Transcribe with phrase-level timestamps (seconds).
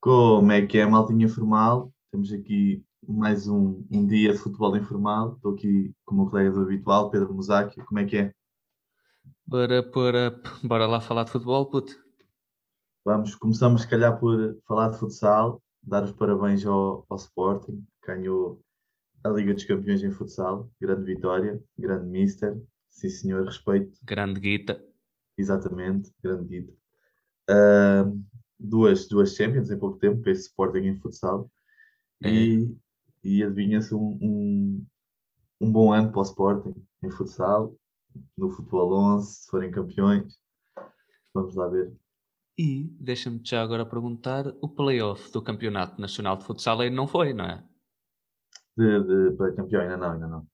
[0.00, 1.92] Como é que é, maltinha formal?
[2.10, 5.34] Temos aqui mais um, um dia de futebol informal.
[5.34, 7.86] Estou aqui com o meu colega do habitual, Pedro Musáquio.
[7.86, 8.34] Como é que é?
[9.46, 11.94] Bora, bora, bora lá falar de futebol, puto.
[13.04, 18.06] Vamos, começamos se calhar por falar de futsal, dar os parabéns ao, ao Sporting, que
[18.08, 18.60] ganhou
[19.24, 20.70] a Liga dos Campeões em futsal.
[20.80, 22.60] Grande vitória, grande mister.
[22.90, 23.98] Sim, senhor, respeito.
[24.04, 24.82] Grande guita.
[25.36, 26.72] Exatamente, grande guita.
[27.50, 28.24] Uh,
[28.58, 31.50] duas, duas Champions em pouco tempo esse Sporting em futsal.
[32.22, 32.30] É.
[32.30, 32.76] E,
[33.22, 34.86] e adivinha-se um, um,
[35.60, 37.76] um bom ano para o Sporting em futsal,
[38.36, 40.38] no futebol 11, se forem campeões.
[41.32, 41.92] Vamos lá ver.
[42.58, 47.32] E deixa-me já agora perguntar: o playoff do Campeonato Nacional de Futsal aí não foi,
[47.32, 47.64] não é?
[48.78, 50.46] De, de, para campeão, ainda não, ainda não.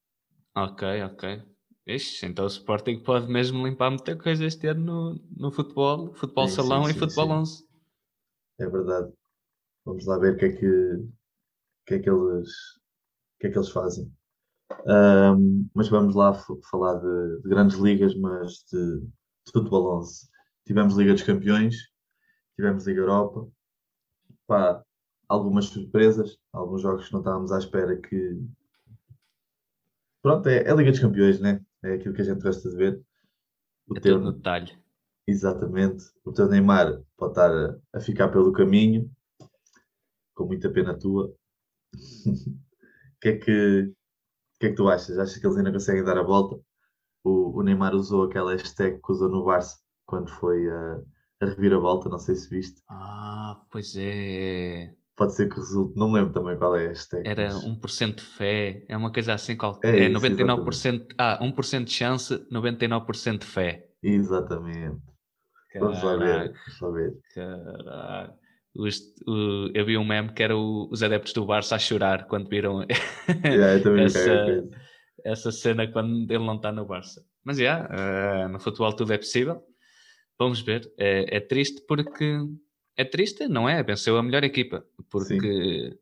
[0.56, 1.42] Ok, ok.
[1.86, 6.48] Ixi, então o Sporting pode mesmo limpar muita coisa este ano no, no futebol, futebol
[6.48, 7.32] Sim, salão sim, e sim, futebol sim.
[7.32, 7.68] 11.
[8.60, 9.12] É verdade.
[9.84, 11.08] Vamos lá ver o que é que,
[11.86, 12.48] que, é que, eles,
[13.38, 14.10] que é que eles fazem.
[14.86, 16.32] Ahm, mas vamos lá
[16.70, 20.28] falar de, de grandes ligas, mas de, de futebol 11.
[20.66, 21.76] Tivemos Liga dos Campeões,
[22.56, 23.46] tivemos Liga Europa.
[24.46, 24.82] Pá,
[25.28, 28.40] algumas surpresas, alguns jogos que não estávamos à espera que.
[30.22, 31.60] Pronto, é, é Liga dos Campeões, né?
[31.82, 33.00] É aquilo que a gente gosta de ver.
[33.88, 34.78] O É teu, no detalhe.
[35.26, 36.02] Exatamente.
[36.24, 39.10] O teu Neymar pode estar a, a ficar pelo caminho,
[40.34, 41.26] com muita pena tua.
[41.26, 41.34] O
[43.20, 43.92] que é que,
[44.60, 45.18] que é que tu achas?
[45.18, 46.60] Achas que eles ainda conseguem dar a volta?
[47.24, 51.02] O, o Neymar usou aquela hashtag que usou no Barça quando foi a,
[51.42, 52.82] a reviravolta, não sei se viste.
[52.88, 54.94] Ah, pois é.
[55.16, 57.26] Pode ser que resulte, não me lembro também qual é a hashtag.
[57.28, 59.94] Era mas- 1% de fé, é uma coisa assim qualquer.
[59.94, 61.06] É É, isso, 99%.
[61.16, 63.86] Ah, 1% de chance, 99% de fé.
[64.02, 65.00] Exatamente.
[65.78, 66.52] Vamos lá ver.
[66.52, 68.34] Caraca, Vamos lá ver.
[69.26, 72.48] o- eu vi um meme que era o- os adeptos do Barça a chorar quando
[72.48, 72.84] viram
[73.44, 74.64] Yeah, essa,
[75.24, 77.24] essa cena quando ele não está no Barça.
[77.44, 79.62] Mas já, eh, no futebol tudo é possível.
[80.38, 80.92] Vamos ver.
[80.98, 82.36] É, é triste porque.
[82.96, 83.82] É triste, não é?
[83.82, 84.84] Venceu a melhor equipa.
[85.10, 85.98] Porque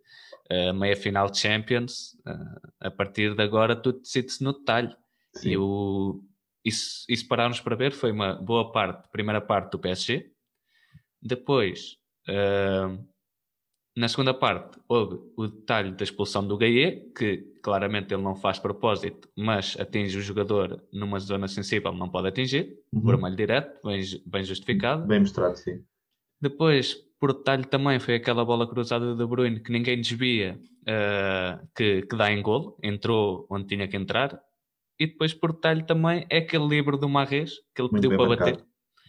[0.50, 4.94] a meia final de Champions, eh, a partir de agora, tudo decide-se no detalhe.
[5.34, 5.50] Sim.
[5.50, 6.22] E o,
[6.64, 10.30] isso, isso parámos para ver foi uma boa parte, primeira parte do PSG.
[11.20, 11.96] Depois,
[12.28, 12.98] ah,
[13.96, 18.58] na segunda parte, houve o detalhe da expulsão do Gaia, que claramente ele não faz
[18.58, 22.78] propósito, mas atinge o jogador numa zona sensível, não pode atingir.
[22.92, 23.02] Uhum.
[23.02, 25.06] Vermelho direto, bem, bem justificado.
[25.06, 25.84] Bem mostrado, sim.
[26.42, 30.58] Depois, por detalhe também, foi aquela bola cruzada do De Bruyne que ninguém desvia,
[30.88, 34.42] ah, que, que dá em golo, entrou onde tinha que entrar.
[34.98, 38.28] E depois, por detalhe também, é aquele livro do Marrez que ele Muito pediu para
[38.28, 38.50] marcado.
[38.50, 38.66] bater.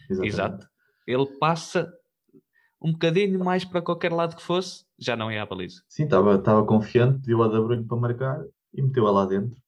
[0.08, 0.28] Exatamente.
[0.28, 0.68] Exato.
[1.06, 1.92] Ele passa
[2.80, 5.82] um bocadinho mais para qualquer lado que fosse, já não ia à baliza.
[5.88, 9.60] Sim, estava estava confiante, viu a De Bruyne para marcar e meteu-a lá dentro.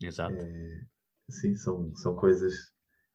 [0.00, 0.34] Exato.
[0.36, 0.80] É,
[1.28, 2.54] sim, são, são coisas.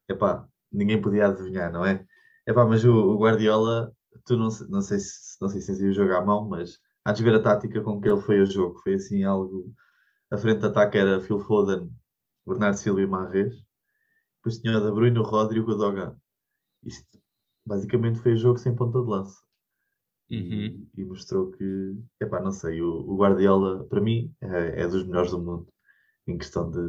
[0.07, 2.05] Epá, ninguém podia adivinhar, não é?
[2.49, 3.93] Epá, mas o, o Guardiola,
[4.25, 7.13] tu não, não sei se não sei se tens o jogo à mão, mas há
[7.13, 8.79] de ver a tática com que ele foi ao jogo.
[8.83, 9.73] Foi assim algo.
[10.31, 11.91] A frente de ataque era Phil Foden,
[12.47, 13.55] Bernardo Silva e Marrez.
[14.37, 16.17] Depois tinha o De Bruyne, o Rodri e o.
[16.83, 17.19] Isto
[17.65, 19.41] basicamente foi o jogo sem ponta de lança.
[20.31, 20.37] Uhum.
[20.37, 25.05] E, e mostrou que, epá, não sei, o, o Guardiola, para mim, é, é dos
[25.05, 25.67] melhores do mundo
[26.27, 26.79] em questão de,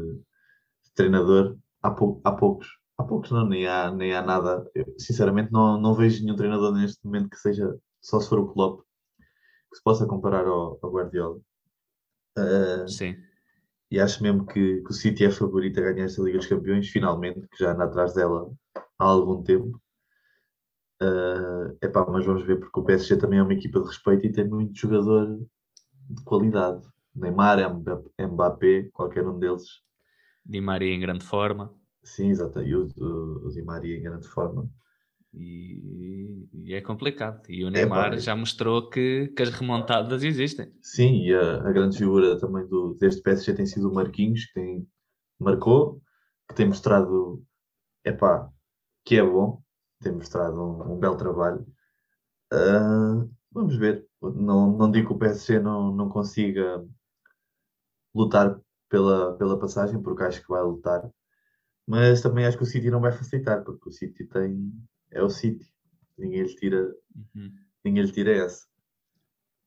[0.85, 1.59] de treinador.
[1.83, 2.69] Há, pou- há poucos,
[3.01, 4.71] há poucos não, nem há, nem há nada.
[4.75, 8.53] Eu, sinceramente, não, não vejo nenhum treinador neste momento que seja, só se for o
[8.53, 8.83] Klopp,
[9.71, 11.41] que se possa comparar ao, ao Guardiola.
[12.37, 13.17] Ah, Sim.
[13.91, 16.89] e acho mesmo que, que o City é favorito a ganhar esta Liga dos Campeões,
[16.89, 18.51] finalmente, que já anda atrás dela
[18.99, 19.81] há algum tempo.
[21.01, 24.33] Ah, epá, mas vamos ver, porque o PSG também é uma equipa de respeito e
[24.33, 25.39] tem muito jogador
[26.11, 26.87] de qualidade.
[27.15, 29.65] Neymar, Mbappé- Mbappé, qualquer um deles.
[30.45, 31.75] Di Maria em grande forma.
[32.03, 32.63] Sim, exato.
[32.63, 34.69] E o, o, o Di Maria em grande forma.
[35.33, 37.43] E, e é complicado.
[37.49, 40.73] E o Neymar pá, já mostrou que, que as remontadas existem.
[40.83, 44.55] Sim, e a, a grande figura também do, deste PSG tem sido o Marquinhos, que
[44.55, 44.89] tem,
[45.39, 46.01] marcou,
[46.49, 47.43] que tem mostrado
[48.05, 48.51] epá,
[49.05, 49.63] que é bom,
[50.01, 51.67] tem mostrado um, um belo trabalho.
[52.53, 54.07] Ah, vamos ver.
[54.23, 56.85] Não, não digo que o PSG não, não consiga
[58.15, 61.09] lutar pela, pela passagem, porque acho que vai lutar,
[61.87, 64.73] mas também acho que o City não vai facilitar, porque o City tem.
[65.11, 65.67] É o City.
[66.17, 66.95] Ninguém lhe tira,
[67.35, 67.53] Uhum.
[67.85, 68.71] ninguém lhe tira essa.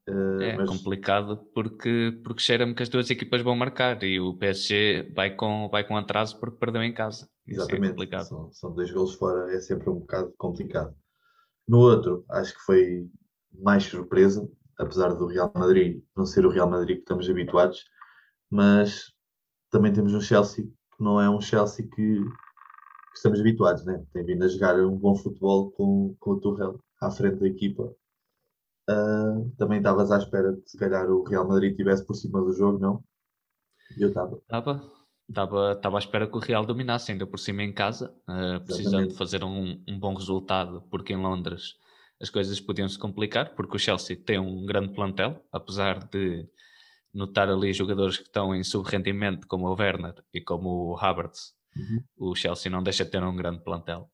[0.08, 0.70] Uh, é mas...
[0.70, 5.70] complicado porque, porque cheira-me que as duas equipas vão marcar e o PSG vai com,
[5.70, 7.30] vai com atraso porque perdeu em casa.
[7.48, 8.14] É Exatamente.
[8.14, 10.94] É são, são dois gols fora, é sempre um bocado complicado.
[11.68, 13.10] No outro, acho que foi
[13.54, 17.86] mais surpresa, apesar do Real Madrid não ser o Real Madrid que estamos habituados,
[18.50, 19.14] mas
[19.70, 24.04] também temos um Chelsea que não é um Chelsea que, que estamos habituados, né?
[24.14, 27.94] tem vindo a jogar um bom futebol com, com o Tuchel à frente da equipa
[28.90, 32.52] Uh, também estavas à espera que se calhar o Real Madrid estivesse por cima do
[32.52, 33.04] jogo, não?
[33.98, 34.36] Eu estava.
[34.38, 35.04] Estava.
[35.30, 39.08] Estava, estava à espera que o Real dominasse ainda por cima em casa, uh, precisando
[39.08, 41.76] de fazer um, um, bom resultado, porque em Londres
[42.22, 46.46] as coisas podiam se complicar, porque o Chelsea tem um grande plantel, apesar de
[47.14, 52.04] notar ali jogadores que estão em subrendimento, como o Werner e como o Havertz, uhum.
[52.18, 54.10] o Chelsea não deixa de ter um grande plantel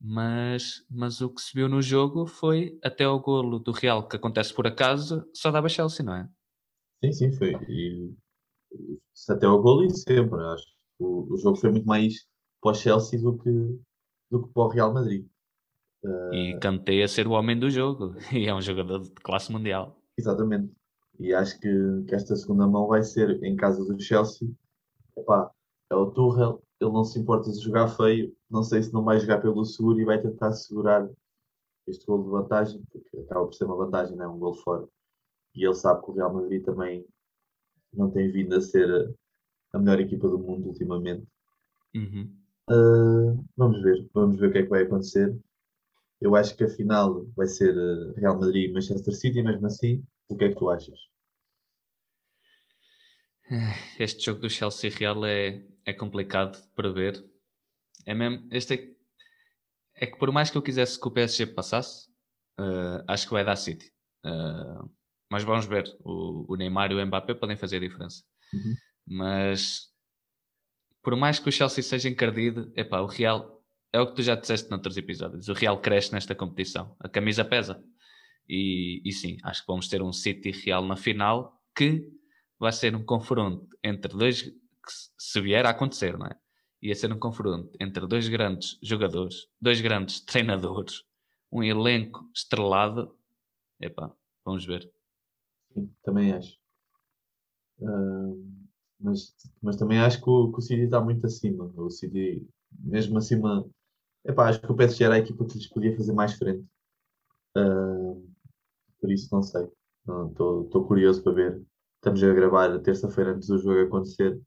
[0.00, 4.16] mas, mas o que se viu no jogo foi até o golo do Real, que
[4.16, 6.28] acontece por acaso, só dava Chelsea, não é?
[7.04, 7.52] Sim, sim, foi.
[7.68, 8.14] E
[9.28, 10.66] até o golo e sempre, acho.
[10.98, 12.14] O, o jogo foi muito mais
[12.62, 13.50] para o Chelsea do que,
[14.30, 15.26] do que para o Real Madrid.
[16.02, 16.34] Uh...
[16.34, 20.00] E cantei a ser o homem do jogo, e é um jogador de classe mundial.
[20.18, 20.72] Exatamente.
[21.20, 21.68] E acho que,
[22.08, 24.48] que esta segunda mão vai ser em casa do Chelsea.
[25.16, 25.50] Epá,
[25.90, 29.20] é o Tuchel, ele não se importa de jogar feio, não sei se não vai
[29.20, 31.06] jogar pelo seguro e vai tentar segurar
[31.86, 34.88] este gol de vantagem, porque acaba por ser uma vantagem, não é um gol fora.
[35.54, 37.04] E ele sabe que o Real Madrid também
[37.92, 39.14] não tem vindo a ser
[39.74, 41.26] a melhor equipa do mundo ultimamente.
[41.94, 42.34] Uhum.
[42.70, 45.36] Uh, vamos ver, vamos ver o que é que vai acontecer.
[46.18, 50.02] Eu acho que a final vai ser ah, Real Madrid e Manchester City, mesmo assim,
[50.30, 50.98] o que é que tu achas?
[53.98, 57.22] Este jogo do Chelsea Real é, é complicado de prever.
[58.06, 62.08] É mesmo, este é, é, que por mais que eu quisesse que o PSG passasse,
[62.58, 63.92] uh, acho que vai dar City.
[64.24, 64.88] Uh,
[65.28, 68.22] mas vamos ver, o, o, Neymar e o Mbappé podem fazer a diferença.
[68.52, 68.74] Uhum.
[69.06, 69.90] Mas
[71.02, 73.60] por mais que o Chelsea seja encardido, epá, o Real
[73.92, 75.48] é o que tu já disseste noutros episódios.
[75.48, 76.94] O Real cresce nesta competição.
[77.00, 77.82] A camisa pesa.
[78.52, 82.10] E, e sim, acho que vamos ter um City Real na final que
[82.58, 84.52] vai ser um confronto entre dois,
[85.16, 86.36] se vier a acontecer, não é?
[86.82, 91.04] Ia ser um confronto entre dois grandes jogadores, dois grandes treinadores,
[91.52, 93.16] um elenco estrelado.
[93.80, 94.12] Epá,
[94.44, 94.90] vamos ver.
[95.72, 96.58] Sim, também acho.
[97.78, 98.44] Uh,
[98.98, 99.32] mas,
[99.62, 101.72] mas também acho que o, que o City está muito acima.
[101.76, 102.44] O City,
[102.80, 103.64] mesmo acima,
[104.24, 106.66] epá, acho que o PSG era a equipa que lhes podia fazer mais frente.
[107.56, 108.09] Uh,
[109.00, 109.68] por isso não sei.
[110.06, 111.62] Estou curioso para ver
[112.00, 114.40] Estamos a gravar terça-feira antes do jogo acontecer,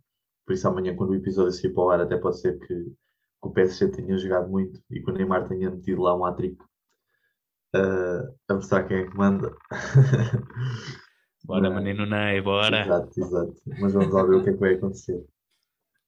[0.44, 2.98] por isso amanhã, quando o episódio sair para o ar, até pode ser que, que
[3.44, 6.60] o PSG tenha jogado muito e que o Neymar tenha metido lá um hat-trick.
[7.76, 9.56] Uh, a mostrar quem é que manda.
[11.46, 12.82] Bora, Mas, menino Ney, bora!
[12.82, 13.54] Exato, exato.
[13.80, 15.24] Mas vamos lá ver o que é que vai acontecer.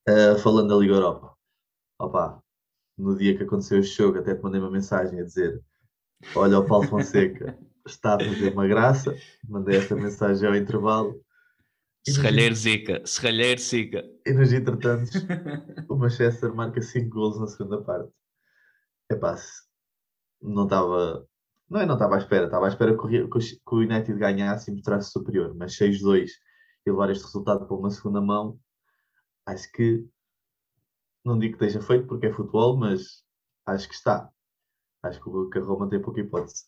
[0.08, 1.36] Uh, falando da Liga Europa,
[2.00, 2.42] opa,
[2.98, 5.62] no dia que aconteceu este jogo, até te mandei uma mensagem a dizer:
[6.36, 9.16] Olha, o Paulo Fonseca está a fazer uma graça.
[9.48, 11.20] Mandei esta mensagem ao intervalo
[12.08, 14.04] Serralheiro Zica, Serralheiro Zica.
[14.28, 15.10] E nos entretantos,
[15.90, 18.14] o Manchester marca 5 golos na segunda parte.
[19.10, 19.64] É passe.
[20.40, 21.28] Não estava.
[21.68, 22.46] Não é, não estava à espera.
[22.46, 25.56] Estava à espera que o, que o United ganhasse e mostrasse superior.
[25.56, 26.30] Mas 6-2
[26.86, 28.60] e levar este resultado para uma segunda mão,
[29.48, 30.08] acho que.
[31.26, 33.24] Não digo que esteja feito porque é futebol, mas
[33.66, 34.30] acho que está.
[35.02, 36.66] Acho que a Roma tem pouca hipótese.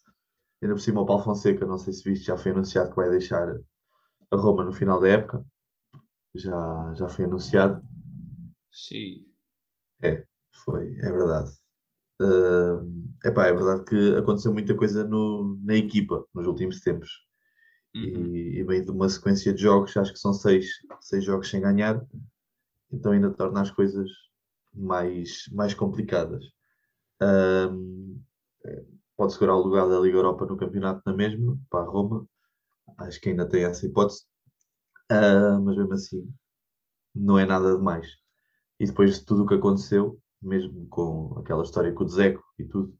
[0.62, 3.10] Ainda por cima, o Paulo Fonseca, não sei se viste, já foi anunciado que vai
[3.10, 3.48] deixar
[4.32, 5.46] a Roma no final da época.
[6.34, 7.82] Já, já foi anunciado.
[8.72, 9.26] Sim.
[10.02, 10.26] É,
[10.64, 11.52] foi, é verdade.
[12.20, 17.10] Uh, epá, é verdade que aconteceu muita coisa no, na equipa nos últimos tempos.
[17.96, 18.36] Uhum.
[18.36, 20.68] E, e vem de uma sequência de jogos, acho que são seis,
[21.02, 22.04] seis jogos sem ganhar,
[22.92, 24.10] então ainda torna as coisas
[24.74, 26.44] mais, mais complicadas.
[27.22, 28.07] Um,
[29.18, 32.26] pode segurar o lugar da Liga Europa no campeonato na mesma, para a Roma,
[33.00, 34.24] acho que ainda tem essa hipótese,
[35.12, 36.34] uh, mas mesmo assim
[37.14, 38.08] não é nada demais.
[38.80, 42.66] E depois de tudo o que aconteceu, mesmo com aquela história com o Zeco e
[42.66, 42.96] tudo,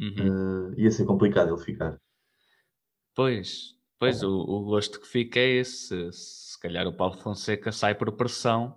[0.00, 0.70] uhum.
[0.70, 1.96] uh, ia ser complicado ele ficar.
[3.14, 6.12] Pois, pois, o, o, gosto que fica é esse.
[6.12, 8.76] Se calhar o Paulo Fonseca sai por pressão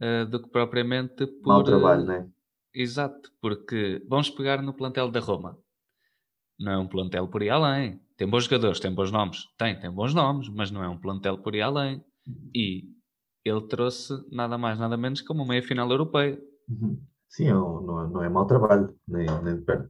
[0.00, 1.48] uh, do que propriamente por.
[1.48, 2.28] Mau trabalho, não é?
[2.74, 5.58] Exato, porque vamos pegar no plantel da Roma.
[6.58, 8.00] Não é um plantel por aí além.
[8.16, 9.46] Tem bons jogadores, tem bons nomes.
[9.58, 12.04] Tem, tem bons nomes, mas não é um plantel por aí além.
[12.54, 12.84] E
[13.44, 16.38] ele trouxe nada mais, nada menos que uma meia final europeia.
[16.68, 17.00] Uhum.
[17.28, 19.88] Sim, é não, é, não é mau trabalho, nem, nem de perto.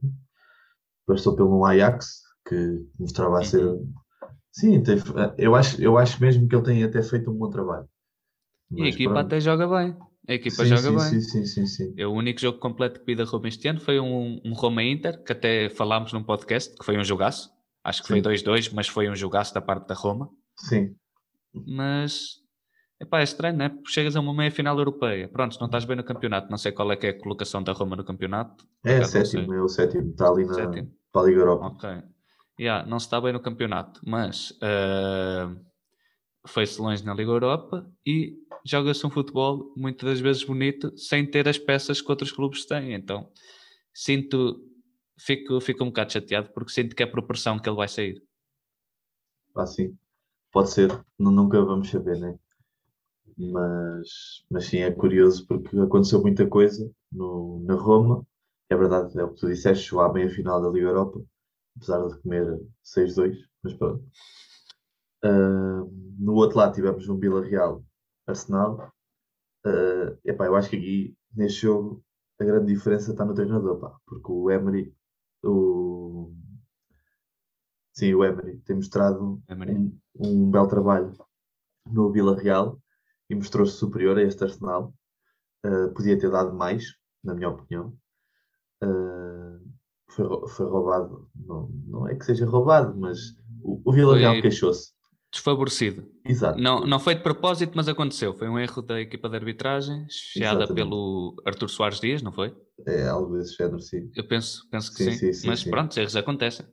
[1.05, 3.79] Passou pelo Ajax, que mostrava a ser,
[4.51, 5.03] Sim, teve-
[5.37, 7.87] eu acho, eu acho mesmo que ele tem até feito um bom trabalho.
[8.71, 9.27] E a Mas equipa pronto.
[9.27, 9.97] até joga bem.
[10.27, 10.99] A equipa Sim, joga sim, bem.
[10.99, 11.93] sim, sim, sim, sim.
[11.97, 15.21] Eu, o único jogo completo que vi da Roma este ano foi um, um Roma-Inter,
[15.21, 17.51] que até falámos num podcast, que foi um jogaço.
[17.83, 18.23] Acho que foi Sim.
[18.29, 20.29] 2-2, mas foi um jogaço da parte da Roma.
[20.57, 20.95] Sim,
[21.53, 22.39] Mas,
[23.01, 23.77] epá, é estranho, né?
[23.87, 25.27] Chegas a uma meia-final europeia.
[25.27, 26.49] Pronto, não estás bem no campeonato.
[26.49, 28.65] Não sei qual é que é a colocação da Roma no campeonato.
[28.85, 30.91] É sétimo, é o sétimo, está ali na, Sétimo.
[31.11, 31.65] para a Liga Europa.
[31.67, 31.89] Ok.
[32.59, 35.51] Yeah, não se está bem no campeonato, mas ah,
[36.47, 41.47] foi-se longe na Liga Europa e joga-se um futebol muitas das vezes bonito sem ter
[41.47, 42.93] as peças que outros clubes têm.
[42.93, 43.29] Então
[43.93, 44.61] sinto,
[45.19, 48.21] fico, fico um bocado chateado porque sinto que é por pressão que ele vai sair.
[49.55, 49.97] Ah, sim,
[50.51, 50.89] pode ser,
[51.19, 52.39] Nu- nunca vamos saber, né?
[53.37, 58.25] Mas, mas sim, é curioso porque aconteceu muita coisa no, na Roma.
[58.69, 61.21] É verdade, é o que tu disseste, chegou à meia-final da Liga Europa,
[61.77, 64.03] apesar de comer 6-2, mas pronto.
[65.23, 65.83] Ah,
[66.19, 67.83] no outro lado tivemos um Vila Real
[68.27, 68.91] Arsenal.
[69.65, 72.03] Ah, epá, eu acho que aqui, neste jogo,
[72.39, 74.95] a grande diferença está no treinador, pá, porque o Emery,
[75.43, 76.33] o...
[77.93, 79.75] Sim, o Emery tem mostrado Emery.
[79.75, 81.13] um, um belo trabalho
[81.85, 82.79] no Vila Real
[83.29, 84.93] e mostrou-se superior a este Arsenal.
[85.65, 87.95] Uh, podia ter dado mais, na minha opinião.
[88.83, 89.63] Uh,
[90.09, 93.19] foi, foi roubado, não, não é que seja roubado, mas
[93.61, 94.91] o, o Vila Real queixou-se.
[95.33, 96.07] Desfavorecido.
[96.23, 96.61] Exato.
[96.61, 98.35] Não, não foi de propósito, mas aconteceu.
[98.35, 100.75] Foi um erro da equipa de arbitragem, Exatamente.
[100.75, 102.55] pelo Artur Soares Dias, não foi?
[102.87, 104.11] É algo desse género, sim.
[104.15, 105.17] Eu penso, penso que Sim, sim.
[105.17, 106.65] sim, sim, mas pronto, os erros acontecem.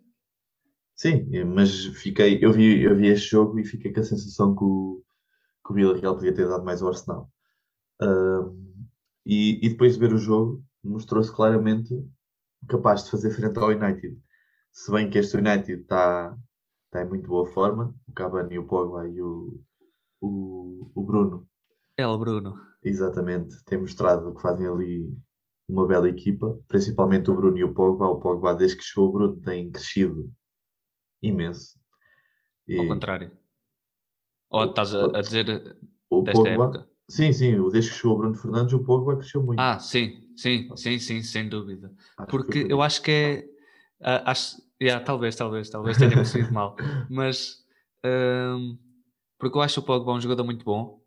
[0.95, 4.63] Sim, mas fiquei, eu vi, eu vi este jogo e fiquei com a sensação que
[4.63, 5.03] o,
[5.67, 7.31] que o Vila Real podia ter dado mais ao Arsenal.
[8.03, 8.57] Ahm,
[9.25, 11.95] e, e depois de ver o jogo, mostrou-se claramente
[12.69, 14.19] capaz de fazer frente ao United.
[14.73, 16.37] Se bem que este United está
[16.91, 19.61] está em muito boa forma, o Cavani, o Pogba e o,
[20.21, 21.49] o, o Bruno,
[21.97, 22.57] El Bruno.
[22.83, 25.09] exatamente, têm mostrado que fazem ali
[25.69, 28.09] uma bela equipa, principalmente o Bruno e o Pogba.
[28.09, 30.33] O Pogba, desde que chegou o Bruno, tem crescido
[31.23, 31.79] imenso.
[32.67, 33.31] E Ao contrário.
[34.51, 35.77] Ou estás a, a dizer
[36.11, 36.91] o desta Pogba, época?
[37.09, 39.61] sim, sim, o- desde que chegou o Bruno Fernandes, o Pogba cresceu muito.
[39.61, 41.93] Ah, sim, sim, sim, sim, sem dúvida.
[42.19, 43.60] Acho que Porque eu acho que é.
[44.03, 46.77] Ah, acho, yeah, talvez, talvez, talvez tenha percebido mal.
[47.11, 47.65] Mas.
[48.05, 48.79] hum,
[49.39, 51.01] porque eu acho o Pogba um jogador muito bom.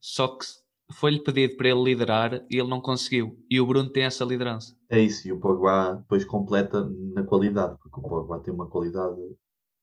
[0.00, 0.44] Só que
[0.92, 3.38] foi-lhe pedido para ele liderar e ele não conseguiu.
[3.50, 4.76] E o Bruno tem essa liderança.
[4.88, 9.20] É isso, e o Pogba depois completa na qualidade, porque o Pogba tem uma qualidade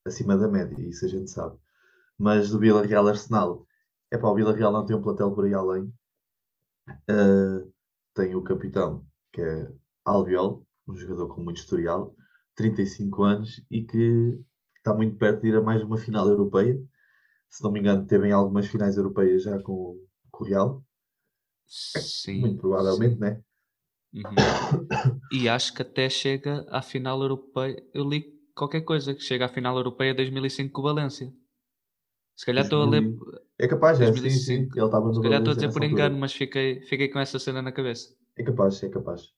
[0.06, 1.56] acima da média, e isso a gente sabe.
[2.18, 3.66] Mas do Vila Real Arsenal,
[4.10, 5.92] é para o Vila Real não tem um plantel por aí além.
[7.08, 7.64] Ah,
[8.14, 9.72] tem o capitão, que é
[10.04, 12.14] Albiol, um jogador com muito historial,
[12.60, 14.38] 35 anos e que
[14.76, 16.80] está muito perto de ir a mais uma final europeia.
[17.50, 20.84] Se não me engano, teve em algumas finais europeias já com, o- com o Real,
[21.66, 22.40] Sim.
[22.40, 23.42] muito provavelmente, né?
[24.12, 24.34] Uhum.
[25.32, 27.82] E acho que até chega à final europeia.
[27.94, 28.24] Eu li
[28.54, 31.32] qualquer coisa que chega à final europeia 2005 com o Valência.
[32.36, 33.02] Se calhar estou a ler.
[33.58, 34.56] É capaz, é, sim, sim.
[34.62, 34.76] 2005.
[34.78, 35.92] Ele estava Se calhar estou a dizer por altura.
[35.92, 38.14] engano, mas fiquei, fiquei com essa cena na cabeça.
[38.36, 39.32] É capaz, é capaz.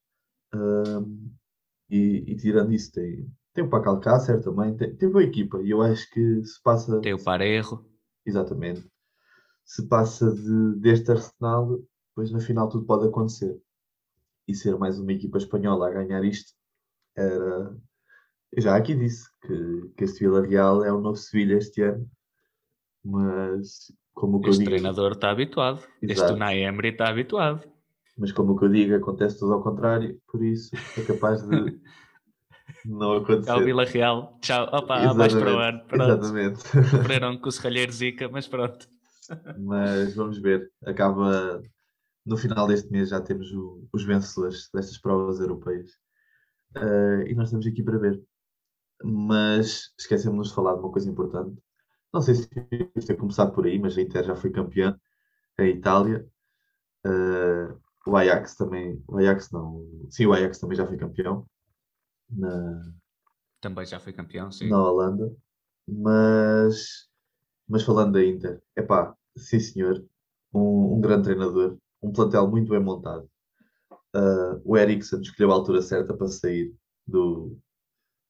[1.93, 5.61] E, e tirando isso, tem, tem o Paco Alcácer também, tem, tem boa equipa.
[5.63, 7.85] E eu acho que se passa, Tem o Parejo.
[8.27, 8.85] exatamente,
[9.65, 11.81] se passa de, deste Arsenal,
[12.11, 13.61] depois na final tudo pode acontecer.
[14.49, 16.53] E ser mais uma equipa espanhola a ganhar isto
[17.17, 17.77] era.
[18.53, 22.11] Eu já aqui disse que, que este Vila Real é o novo Sevilha este ano,
[23.05, 24.71] mas como o que eu Este digo.
[24.71, 25.83] treinador está habituado.
[26.09, 26.35] Este Exato.
[26.35, 27.65] Unai Emery está habituado.
[28.17, 31.81] Mas como o que eu digo, acontece tudo ao contrário, por isso é capaz de
[32.85, 33.51] não acontecer.
[33.51, 34.39] É o Vila Real.
[34.41, 34.69] Tchau.
[34.73, 35.85] Opa, mais para o ano.
[35.87, 36.03] Pronto.
[36.05, 36.59] Exatamente.
[36.91, 38.87] Sofreram com o Serralheiro Zica, mas pronto.
[39.59, 40.71] Mas vamos ver.
[40.85, 41.63] Acaba
[42.27, 45.91] no final deste mês já temos o- os vencedores destas provas europeias.
[46.75, 48.23] Ah, e nós estamos aqui para ver.
[49.05, 51.61] Mas esquecemos de falar de uma coisa importante.
[52.13, 52.49] Não sei se
[52.97, 54.99] isto é começar por aí, mas a Inter já foi campeã
[55.59, 56.27] em Itália.
[57.05, 57.75] Ah,
[58.07, 59.03] o Ajax também.
[59.09, 59.87] O Ajax não.
[60.11, 61.47] Sim, o Ajax também já foi campeão
[62.31, 62.83] na,
[63.61, 64.69] Também já foi campeão, sim.
[64.69, 65.35] na Holanda.
[65.87, 67.09] Mas,
[67.69, 70.05] mas falando da Inter, epá, sim senhor,
[70.55, 73.29] um, um grande treinador, um plantel muito bem montado.
[74.15, 76.75] Ah, o Eriksen escolheu a altura certa para sair
[77.07, 77.59] do,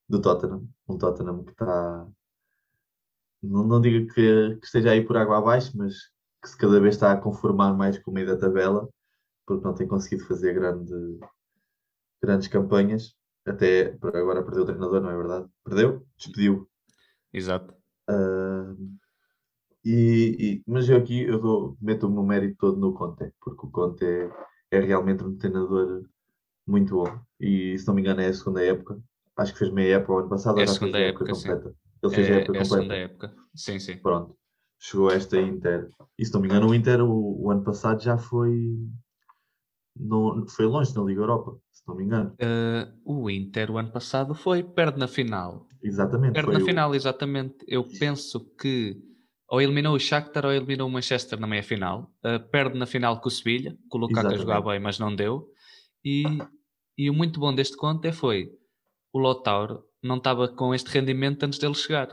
[0.08, 2.08] do Tottenham, um Tottenham que está,
[3.42, 5.94] não, não digo que, que esteja aí por água abaixo, mas
[6.42, 8.88] que se cada vez está a conformar mais com o meio da tabela,
[9.54, 11.18] porque não tem conseguido fazer grande,
[12.22, 13.14] grandes campanhas.
[13.46, 15.48] Até agora perdeu o treinador, não é verdade?
[15.64, 16.06] Perdeu?
[16.16, 16.68] Despediu.
[17.32, 17.74] Exato.
[18.08, 18.76] Uh,
[19.84, 23.66] e, e, mas eu aqui eu dou, meto o meu mérito todo no Conte, porque
[23.66, 24.30] o Conte é,
[24.70, 26.04] é realmente um treinador
[26.66, 27.20] muito bom.
[27.40, 28.98] E se não me engano é a segunda época.
[29.36, 30.60] Acho que fez meia época o ano passado.
[30.60, 31.74] É a segunda época, época completa.
[32.02, 32.62] Ele fez é, a época é completa.
[32.62, 33.34] a segunda época.
[33.54, 33.96] Sim, sim.
[33.96, 34.36] Pronto.
[34.78, 35.88] Chegou esta Inter.
[36.18, 38.76] E se não me engano, o Inter o, o ano passado já foi.
[39.96, 42.34] No, foi longe na Liga Europa, se não me engano.
[42.34, 45.66] Uh, o Inter o ano passado foi, perde na final.
[45.82, 46.32] Exatamente.
[46.32, 46.64] Perde na o...
[46.64, 47.56] final, exatamente.
[47.66, 48.96] Eu penso que
[49.48, 52.10] ou eliminou o Shakhtar ou eliminou o Manchester na meia-final.
[52.24, 55.14] Uh, perde na final com o Sevilha, com o Lukaku a jogar bem, mas não
[55.14, 55.46] deu.
[56.02, 56.24] E,
[56.96, 58.50] e o muito bom deste conto é foi
[59.12, 62.08] o Lotauro não estava com este rendimento antes dele chegar.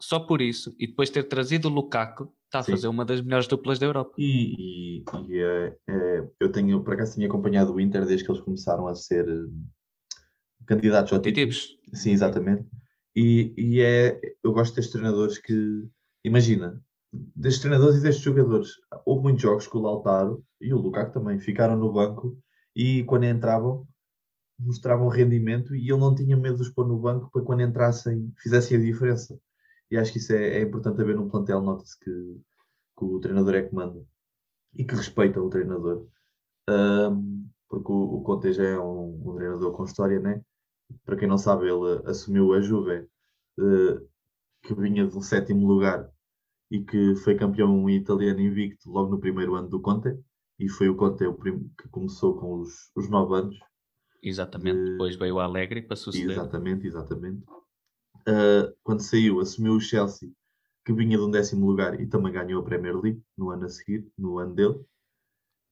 [0.00, 2.72] Só por isso, e depois ter trazido o Lukaku, está a Sim.
[2.72, 4.12] fazer uma das melhores duplas da Europa.
[4.18, 8.30] E, e, e é, é, eu tenho, por acaso, tinha acompanhado o Inter desde que
[8.30, 9.50] eles começaram a ser uh,
[10.66, 11.50] candidatos ao título.
[11.94, 12.66] Sim, exatamente.
[13.16, 15.88] E, e é, eu gosto destes treinadores que
[16.22, 16.78] imagina,
[17.12, 18.70] destes treinadores e destes jogadores,
[19.06, 22.38] houve muitos jogos que o Lautaro e o Lukaku também ficaram no banco
[22.76, 23.86] e quando entravam
[24.58, 28.32] mostravam rendimento e ele não tinha medo de os pôr no banco para quando entrassem
[28.40, 29.38] fizessem a diferença.
[29.92, 32.10] E acho que isso é, é importante haver num plantel, nota-se que,
[32.98, 34.02] que, o treinador é que manda
[34.74, 36.08] e que respeita o treinador.
[36.66, 40.42] Um, porque o, o Conte já é um, um, treinador com história, né?
[41.04, 43.06] Para quem não sabe, ele assumiu a Juve
[43.58, 44.08] uh,
[44.62, 46.10] que vinha de um sétimo lugar
[46.70, 50.18] e que foi campeão italiano invicto logo no primeiro ano do Conte.
[50.58, 53.58] E foi o Conte o que começou com os, os nove anos.
[54.22, 56.30] Exatamente, uh, depois veio o Alegre para suceder.
[56.30, 57.44] Exatamente, exatamente.
[58.28, 60.30] Uh, quando saiu, assumiu o Chelsea,
[60.84, 63.68] que vinha de um décimo lugar e também ganhou a Premier League no ano a
[63.68, 64.80] seguir, no ano dele.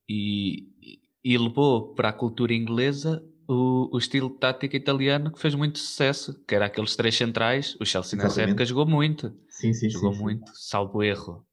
[0.09, 5.78] E, e levou para a cultura inglesa o, o estilo tático italiano que fez muito
[5.78, 7.76] sucesso, que era aqueles três centrais.
[7.80, 8.23] O Chelsea Exatamente.
[8.23, 9.35] nessa época jogou muito.
[9.49, 10.54] Sim, sim, jogou sim, muito, sim.
[10.54, 11.45] salvo erro.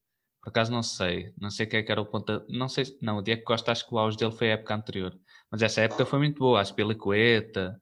[0.44, 2.46] Por acaso não sei, não sei quem é que era o ponta.
[2.48, 5.20] Não sei, não, o Diego Costa acho que o auge dele foi a época anterior.
[5.52, 7.82] Mas essa época foi muito boa, a Spilicueta,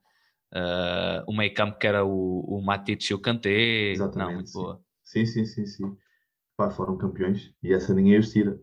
[0.54, 3.92] uh, o meio campo que era o, o Matic e o Kanté.
[3.92, 4.60] Exatamente, não, muito sim.
[4.60, 4.82] boa.
[5.04, 5.98] Sim, sim, sim, sim.
[6.58, 8.60] Pá, foram campeões e essa ninguém os tira.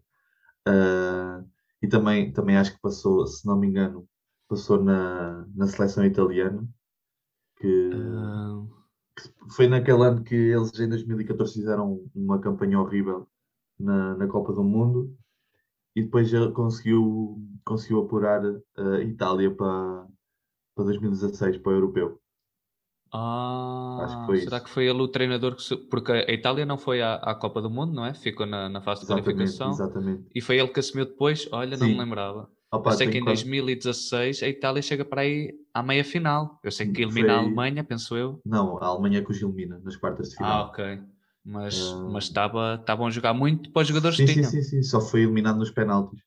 [0.68, 1.46] Uh,
[1.82, 4.08] e também, também acho que passou, se não me engano,
[4.48, 6.66] passou na, na seleção italiana,
[7.56, 8.68] que, uh...
[9.16, 13.28] que, foi naquele ano que eles em 2014 fizeram uma campanha horrível
[13.78, 15.16] na, na Copa do Mundo
[15.94, 20.06] e depois conseguiu, conseguiu apurar a Itália para,
[20.74, 22.18] para 2016, para o Europeu.
[23.14, 24.64] Ah, que será isso.
[24.64, 25.76] que foi ele o treinador que.
[25.76, 28.14] Porque a Itália não foi à, à Copa do Mundo, não é?
[28.14, 29.70] Ficou na, na fase de qualificação.
[29.70, 30.24] Exatamente.
[30.34, 31.46] E foi ele que assumiu depois?
[31.52, 31.82] Olha, Sim.
[31.84, 32.48] não me lembrava.
[32.72, 33.44] Opa, eu sei que em quase...
[33.44, 36.58] 2016 a Itália chega para aí à meia final.
[36.64, 37.36] Eu sei que elimina foi...
[37.36, 38.40] a Alemanha, penso eu.
[38.46, 40.64] Não, a Alemanha é que os elimina nas quartas de final.
[40.64, 41.02] Ah, ok.
[41.44, 42.08] Mas, uh...
[42.10, 44.50] mas estava, estavam a jogar muito para os jogadores sim, que tinham.
[44.50, 46.22] Sim, sim, sim, só foi eliminado nos penaltis.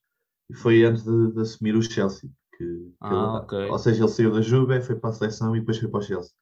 [0.48, 2.30] E foi antes de, de assumir o Chelsea.
[2.56, 3.68] Que, que ah, okay.
[3.68, 6.02] Ou seja, ele saiu da Juve, foi para a seleção e depois foi para o
[6.02, 6.32] Chelsea.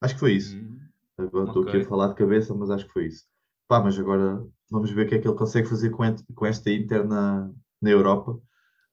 [0.00, 0.56] Acho que foi isso.
[0.56, 0.78] Hum,
[1.18, 1.74] agora estou okay.
[1.74, 3.24] aqui a falar de cabeça, mas acho que foi isso.
[3.66, 6.02] Pá, mas agora vamos ver o que é que ele consegue fazer com,
[6.34, 8.32] com esta Inter na, na Europa.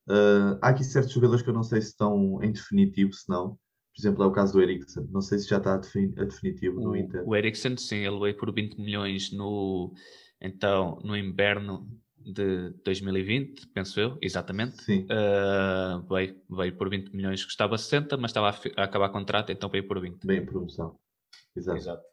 [0.09, 3.49] Uh, há aqui certos jogadores que eu não sei se estão em definitivo, se não.
[3.93, 5.07] Por exemplo, é o caso do Eriksen.
[5.11, 7.23] Não sei se já está a, defin a definitivo o, no Inter.
[7.27, 9.93] O Eriksen, sim, ele veio por 20 milhões no,
[10.41, 11.87] então, no inverno
[12.25, 14.83] de 2020, penso eu, exatamente.
[14.83, 15.05] Sim.
[15.05, 19.69] Uh, veio, veio por 20 milhões, custava 60, mas estava a, a acabar contrato, então
[19.69, 20.25] veio por 20.
[20.25, 20.97] Bem, promoção.
[21.55, 21.77] Exato.
[21.77, 22.03] Exato.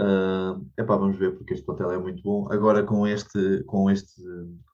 [0.00, 2.50] Uh, epá, vamos ver, porque este plantel é muito bom.
[2.50, 4.22] Agora, com, este, com, este,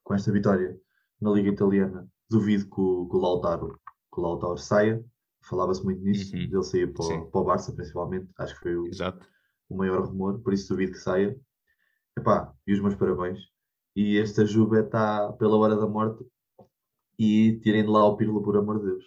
[0.03, 0.75] com esta vitória
[1.21, 3.79] na Liga Italiana, duvido que o, que o Lautaro,
[4.13, 5.03] que o Lautaro saia.
[5.41, 6.49] Falava-se muito nisso, uhum.
[6.49, 8.29] dele sair para, para, o Barça, principalmente.
[8.37, 8.89] Acho que foi o,
[9.69, 11.35] o maior rumor, por isso duvido que saia.
[12.17, 13.39] Epá, e os meus parabéns
[13.99, 16.25] e esta Juve está pela hora da morte
[17.19, 19.03] e tirem de lá o Pirlo, por amor de Deus.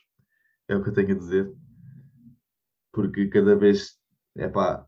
[0.68, 1.50] É o que eu tenho a dizer.
[2.92, 3.98] Porque cada vez,
[4.36, 4.86] é pá,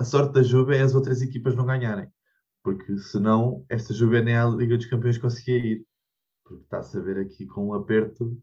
[0.00, 2.12] a sorte da Juve é as outras equipas não ganharem.
[2.60, 5.86] Porque senão esta Juve nem à Liga dos Campeões conseguia ir.
[6.42, 8.36] Porque está-se a ver aqui com um aperto.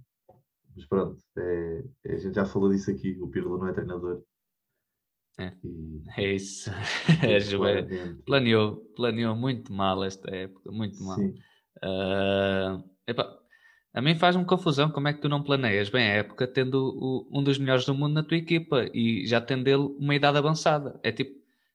[0.74, 3.20] Mas pronto, é, a gente já falou disso aqui.
[3.22, 4.24] O Pirlo não é treinador.
[5.40, 5.52] É,
[6.18, 6.70] é isso.
[7.36, 7.86] A Juve
[8.26, 11.20] planeou, planeou muito mal esta época, muito mal.
[11.20, 13.42] Uh, epá,
[13.94, 17.28] a mim faz-me confusão como é que tu não planeias bem a época tendo o,
[17.32, 21.00] um dos melhores do mundo na tua equipa e já tendo ele uma idade avançada.
[21.04, 21.32] É tipo,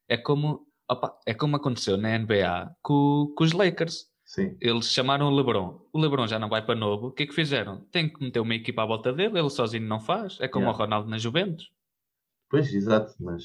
[0.09, 4.07] é como, opa, é como aconteceu na NBA com, com os Lakers.
[4.25, 4.57] Sim.
[4.61, 5.81] Eles chamaram o LeBron.
[5.93, 7.09] O LeBron já não vai para novo.
[7.09, 7.85] O que é que fizeram?
[7.93, 10.39] Tem que meter uma equipa à volta dele, ele sozinho não faz.
[10.41, 10.77] É como yeah.
[10.77, 11.71] o Ronaldo na Juventus.
[12.51, 13.45] Pois, exato, mas.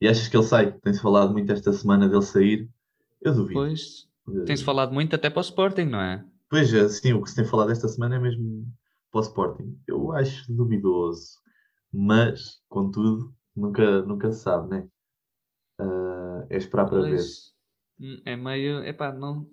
[0.00, 0.72] E achas que ele sai?
[0.80, 2.68] Tem-se falado muito esta semana dele sair
[3.20, 3.54] Eu duvido.
[3.60, 6.24] Pois, Eh, tem-se falado muito até para o Sporting, não é?
[6.50, 8.66] Pois, assim, o que se tem falado esta semana é mesmo
[9.10, 9.78] para o Sporting.
[9.86, 11.38] Eu acho duvidoso.
[11.92, 14.88] Mas, contudo, nunca, nunca se sabe, né?
[15.78, 17.10] Ah, é esperar para ver.
[17.10, 17.54] Pois,
[18.00, 19.46] hum, é meio, epá, não...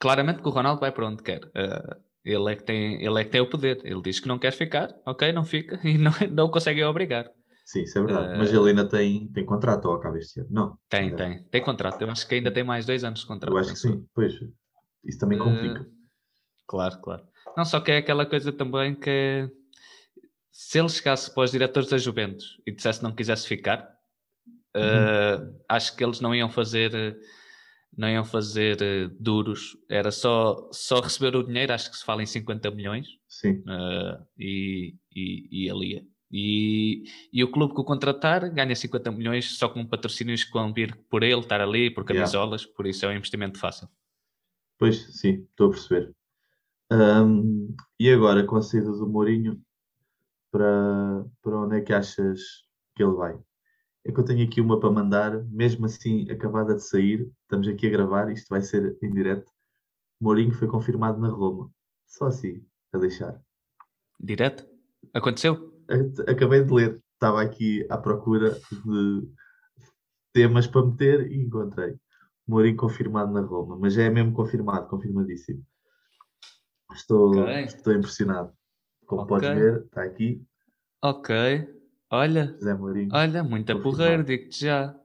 [0.00, 1.40] Claramente que o Ronaldo vai para onde quer.
[1.54, 3.80] Eh, ele, é que tem, ele é que tem o poder.
[3.84, 7.30] Ele diz que não quer ficar, ok, não fica e não, não o consegue obrigar.
[7.66, 8.34] Sim, isso é verdade.
[8.34, 10.48] Eh, Mas ele ainda tem, tem contrato ou acaba este ano?
[10.52, 10.78] Não.
[10.88, 11.42] Tem, tem.
[11.48, 12.00] Tem contrato.
[12.00, 13.52] Eu acho que ainda tem mais dois anos de contrato.
[13.52, 14.06] Eu acho que sim.
[14.14, 14.34] Pois,
[15.04, 15.84] isso também Eh, complica.
[16.64, 17.24] Claro, claro.
[17.56, 19.50] Não, só que é aquela coisa também que é,
[20.52, 23.92] se ele chegasse para os diretores da Juventus e dissesse que não quisesse ficar,
[24.76, 27.16] eh, acho que eles não iam fazer eh,
[27.96, 32.22] não iam fazer eh, duros, era só, só receber o dinheiro, acho que se fala
[32.22, 36.02] em 50 milhões, Sim, eh, e, e, e ele ia.
[36.30, 40.72] E, e o clube que o contratar ganha 50 milhões só com patrocínios que vão
[40.72, 42.20] vir por ele, estar ali, por Yeah.
[42.20, 43.88] camisolas, por isso é um investimento fácil.
[44.78, 46.14] pois, sim, estou a perceber.
[46.90, 49.60] Ahm, e agora, com a saída do Mourinho,
[50.50, 52.40] para, para onde é que achas
[52.94, 53.38] que ele vai?
[54.04, 57.86] É que eu tenho aqui uma para mandar, mesmo assim, acabada de sair, estamos aqui
[57.86, 59.50] a gravar, isto vai ser em direto.
[60.20, 61.70] Mourinho foi confirmado na Roma.
[62.06, 63.40] Só assim, a deixar.
[64.20, 64.66] Direto?
[65.12, 65.75] Aconteceu?
[66.28, 68.50] Acabei de ler, estava aqui à procura
[68.84, 69.28] de
[70.32, 71.96] temas para meter e encontrei.
[72.46, 75.64] Mourinho confirmado na Roma, mas já é mesmo confirmado, confirmadíssimo.
[76.92, 77.64] Estou, Ok.
[77.64, 78.52] estou impressionado.
[79.06, 79.28] Como Ok.
[79.28, 80.44] podes ver, está aqui,
[81.02, 81.34] Ok.
[82.10, 84.98] Olha, José Mourinho, olha, muita porreiro, digo-te já.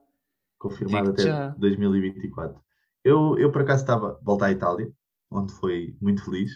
[0.57, 1.49] confirmado digo-te até já.
[1.57, 2.61] 2024.
[3.03, 4.91] Eu, eu, por acaso, estava a voltar à Itália,
[5.29, 6.51] onde foi muito feliz.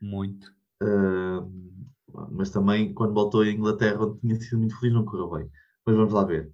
[0.00, 0.52] Muito.
[0.80, 1.79] Ahm,
[2.30, 5.50] mas também quando voltou à Inglaterra, onde tinha sido muito feliz, não correu bem.
[5.86, 6.52] Mas vamos lá ver.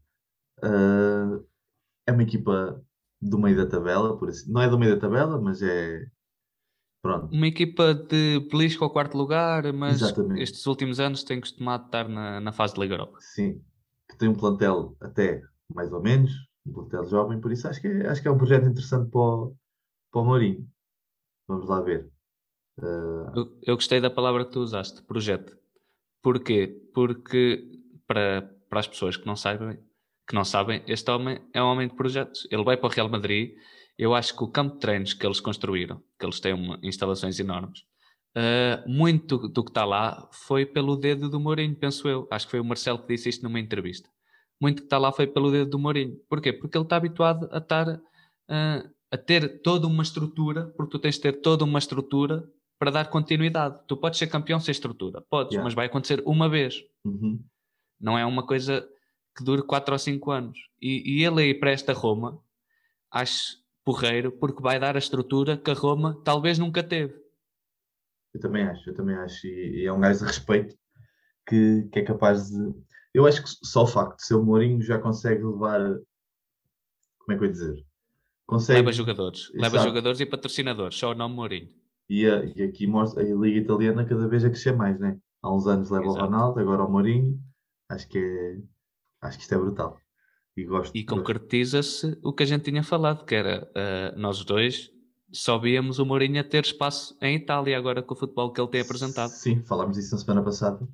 [0.62, 1.38] Ah,
[2.06, 2.82] é uma equipa
[3.20, 4.50] do meio da tabela, por assim.
[4.50, 6.06] Não é do meio da tabela, mas é.
[7.02, 7.32] Pronto.
[7.32, 10.42] Uma equipa de belisco ao quarto lugar, mas Exatamente.
[10.42, 13.18] estes últimos anos tem costumado estar na, na fase de Liga Europa.
[13.20, 13.62] Sim.
[14.08, 15.42] Que tem um plantel até
[15.72, 16.32] mais ou menos,
[16.66, 19.20] um plantel jovem, por isso acho que é, acho que é um projeto interessante para
[19.20, 19.56] o,
[20.10, 20.68] para o Mourinho.
[21.48, 22.10] Vamos lá ver.
[22.78, 25.56] Eu, eu gostei da palavra que tu usaste, projeto.
[26.22, 26.82] Porquê?
[26.94, 27.64] Porque
[28.06, 29.78] para, para as pessoas que não sabem,
[30.28, 32.46] que não sabem, este homem é um homem de projetos.
[32.50, 33.54] Ele vai para o Real Madrid.
[33.98, 37.40] Eu acho que o campo de treinos que eles construíram, que eles têm uma, instalações
[37.40, 37.84] enormes,
[38.34, 42.28] ah, muito do que está lá foi pelo dedo do Mourinho, penso eu.
[42.30, 44.10] Acho que foi o Marcelo que disse isto numa entrevista.
[44.60, 46.16] Muito que está lá foi pelo dedo do Mourinho.
[46.28, 46.52] Porquê?
[46.52, 48.00] Porque ele está habituado a estar
[48.48, 52.46] ah, a ter toda uma estrutura, porque tu tens de ter toda uma estrutura
[52.78, 53.80] para dar continuidade.
[53.86, 55.64] Tu podes ser campeão sem estrutura, podes, Yeah.
[55.64, 56.82] mas vai acontecer uma vez.
[57.04, 57.42] uhum.
[57.98, 58.86] Não é uma coisa
[59.34, 60.58] que dure 4 ou 5 anos.
[60.80, 62.38] E, e ele aí para esta Roma,
[63.10, 67.14] acho porreiro, porque vai dar a estrutura que a Roma talvez nunca teve.
[68.34, 69.46] Eu também acho, eu também acho.
[69.46, 70.76] E, e é um gajo de respeito
[71.48, 72.74] que, que é capaz de.
[73.14, 75.80] Eu acho que só o facto de ser o Mourinho já consegue levar.
[77.20, 77.86] Como é que eu ia dizer?
[78.46, 78.80] Consegue.
[78.80, 79.50] Leva jogadores.
[79.54, 79.88] Leva Exato.
[79.88, 80.98] jogadores e patrocinadores.
[80.98, 81.70] Só o nome Mourinho.
[82.08, 85.18] E, a- e aqui mostra a Liga Italiana cada vez a crescer mais, né?
[85.42, 86.18] Há uns anos leva Exato.
[86.20, 87.40] o Ronaldo, agora o Mourinho.
[87.88, 88.58] Acho que é.
[89.20, 89.98] Acho que isto é brutal.
[90.56, 90.96] E gosto.
[90.96, 94.90] E concretiza-se o que a gente tinha falado, que era ah, nós dois
[95.32, 98.70] só víamos o Mourinho a ter espaço em Itália agora com o futebol que ele
[98.70, 99.30] tem apresentado.
[99.30, 100.88] Sim, falámos disso na semana passada,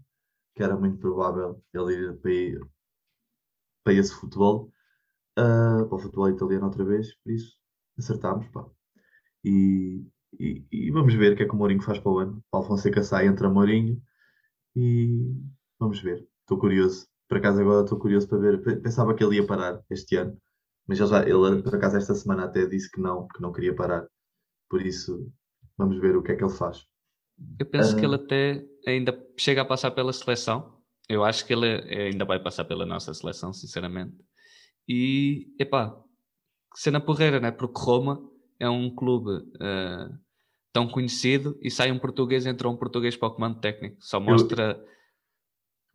[0.56, 2.66] que era muito provável ele ir para, ir-
[3.84, 4.72] para esse futebol,
[5.36, 7.56] ah, para o futebol italiano outra vez, por isso
[7.98, 8.66] acertámos, pá.
[9.44, 10.04] E,
[10.38, 12.44] e, e vamos ver o que é que o Mourinho faz para o ano.
[12.50, 14.00] Paulo Fonseca sai, entra Mourinho
[14.76, 15.34] e
[15.78, 16.26] vamos ver.
[16.40, 17.06] Estou curioso.
[17.28, 18.62] Por acaso agora estou curioso para ver.
[18.62, 20.36] Pe- Pensava que ele ia parar este ano,
[20.86, 23.74] mas ele, já, ele por acaso esta semana até disse que não, que não queria
[23.74, 24.06] parar.
[24.68, 25.30] Por isso
[25.76, 26.84] vamos ver o que é que ele faz.
[27.58, 28.04] Eu penso que Ah.
[28.04, 30.78] ele até ainda chega a passar pela seleção.
[31.08, 34.16] Eu acho que ele ainda vai passar pela nossa seleção, sinceramente.
[34.88, 35.94] E, epá,
[36.74, 37.50] cena porreira, né?
[37.50, 38.20] Porque Roma
[38.62, 40.08] é um clube ah,
[40.72, 43.96] tão conhecido e sai um português, entra um português para o comando técnico.
[44.00, 44.80] Só mostra.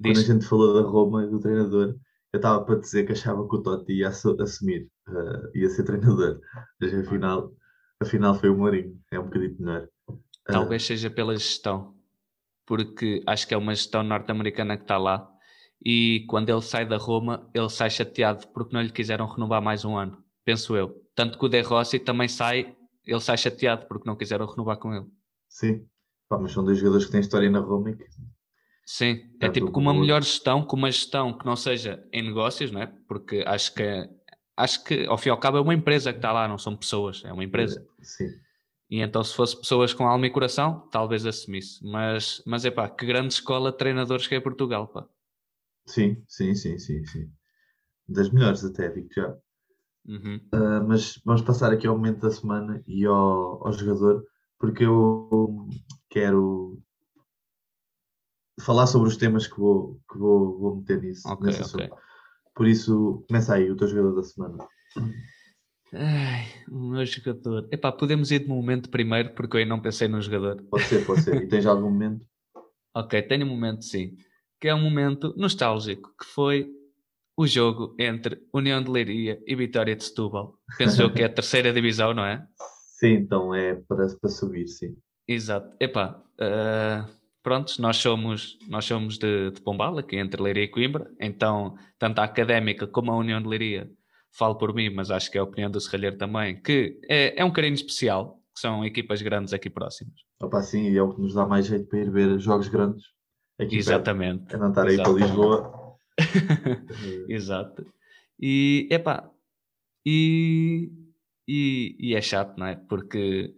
[0.01, 1.95] Quando a gente falou da Roma e do treinador,
[2.33, 5.83] eu estava para dizer que achava que o Totti ia assu- assumir, eh, ia ser
[5.83, 6.39] treinador.
[6.79, 7.51] Mas afinal,
[7.99, 8.99] afinal foi o Mourinho.
[9.11, 9.87] É um bocadinho melhor.
[10.09, 11.95] Eh, talvez seja pela gestão,
[12.65, 15.27] porque acho que é uma gestão norte-americana que está lá.
[15.83, 19.85] E quando ele sai da Roma, ele sai chateado porque não lhe quiseram renovar mais
[19.85, 21.06] um ano, penso eu.
[21.17, 24.93] Tanto que o De Rossi também sai, ele sai chateado porque não quiseram renovar com
[24.93, 25.07] ele.
[25.49, 25.83] sim.
[26.29, 28.05] Pá, mas são dois jogadores que têm história na Roma e que
[28.85, 32.05] Sim, é Tanto tipo com uma Boa- melhor gestão, com uma gestão que não seja
[32.13, 32.87] em negócios, não é?
[33.07, 33.83] Porque acho que
[34.55, 36.75] acho que ao fim e ao cabo é uma empresa que está lá, não são
[36.77, 37.85] pessoas, é uma empresa.
[38.01, 38.29] Sim.
[38.89, 41.83] E então, se fosse pessoas com alma e coração, talvez assumisse.
[41.83, 45.05] Mas, mas é pá, que grande escola de treinadores que é Portugal, pá.
[45.87, 47.31] Sim, sim, sim, sim, sim.
[48.07, 49.35] Das melhores até, digo já.
[50.07, 50.39] Uhum.
[50.53, 54.23] Uh, mas vamos passar aqui ao momento da semana e ao, ao jogador,
[54.57, 55.67] porque eu
[56.09, 56.81] quero
[58.61, 61.27] falar sobre os temas que vou, que vou, vou meter nisso.
[61.27, 61.85] Ok, nesse ok.
[61.85, 62.01] assunto.
[62.55, 64.67] Por isso, começa aí o teu jogador da semana.
[65.93, 67.67] Ai, o meu jogador.
[67.71, 70.63] Epá, podemos ir de momento primeiro, porque eu ainda não pensei no jogador.
[70.63, 71.43] Pode ser, pode ser.
[71.43, 72.25] E tens algum momento?
[72.95, 74.15] Ok, tenho um momento sim.
[74.59, 76.67] Que é um momento nostálgico, que foi
[77.37, 80.55] o jogo entre União de Leiria e Vitória de Setúbal.
[80.75, 82.43] Penso eu que é a terceira divisão, não é?
[82.99, 84.97] Sim, então é para, para subir, sim.
[85.27, 85.75] Exato.
[85.79, 87.07] Epá, uh,
[87.43, 92.19] prontos, nós somos, nós somos de, de Pombal, aqui entre Leiria e Coimbra, então tanto
[92.19, 93.87] a Académica como a União de Leiria,
[94.35, 97.45] falo por mim, mas acho que é a opinião do Serralheiro também, que é, é
[97.45, 100.15] um carinho especial, que são equipas grandes aqui próximas.
[100.41, 103.03] Opa, sim, e é o que nos dá mais jeito para ir ver jogos grandes.
[103.59, 104.45] Aqui Exatamente.
[104.45, 104.55] perto.
[104.55, 105.11] É não estar aí para.
[105.11, 105.86] Lisboa.
[107.29, 107.85] Exato.
[108.39, 109.29] E, epá,
[110.05, 110.91] e,
[111.47, 112.75] e, e é chato, não é?
[112.75, 113.53] Porque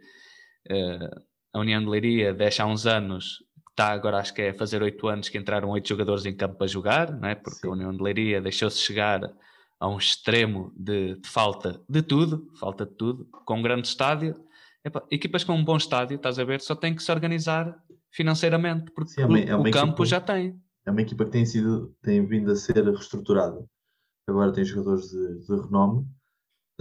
[0.69, 1.10] eh,
[1.53, 5.08] a União de Leiria deixa há uns anos, está agora acho que é fazer oito
[5.08, 7.36] anos que entraram oito jogadores em campo para jogar, não é?
[7.36, 7.67] Porque Sim.
[7.67, 9.21] a União de Leiria deixou-se chegar
[9.79, 14.36] a um extremo de, de falta de tudo, falta de tudo, com um grande estádio.
[14.84, 17.77] Epá, equipas com um bom estádio, estás a ver, só têm que se organizar
[18.12, 20.60] financeiramente, porque Sim, é uma- o, é uma o campo equipa- já tem.
[20.89, 23.63] É uma equipa que tem, sido, tem vindo a ser reestruturada.
[24.28, 26.04] Agora tem jogadores de, de renome.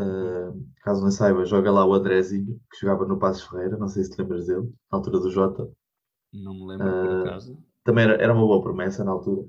[0.00, 3.76] Uh, caso não saiba, joga lá o Andrezinho, que jogava no Passos Ferreira.
[3.76, 5.70] Não sei se te lembras dele, na altura do Jota.
[6.32, 7.58] Não me lembro por Ah, acaso.
[7.84, 9.46] Também era, era uma boa promessa na altura.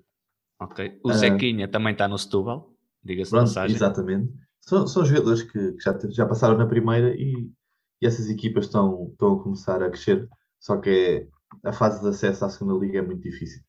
[0.59, 0.99] Ok.
[1.05, 1.13] O Ah.
[1.13, 3.75] Zequinha também está no Setúbal, diga-se passagem.
[3.77, 4.33] exatamente.
[4.59, 7.49] São, são jogadores que, que já, já passaram na primeira e,
[8.01, 10.27] e essas equipas estão, estão a começar a crescer.
[10.59, 10.89] Só que
[11.63, 13.63] é, a fase de acesso à segunda liga é muito difícil.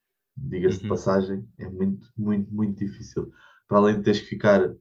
[0.48, 0.86] Diga-se de Uhum.
[0.86, 3.32] passagem, é muito, muito, muito difícil.
[3.68, 4.74] Para além de teres que ficar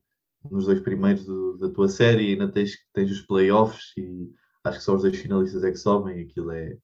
[0.49, 4.31] nos dois primeiros do- da tua série, ainda tens, tens os playoffs e
[4.63, 6.21] acho que só os dois finalistas é que sobem.
[6.23, 6.77] Aquilo é,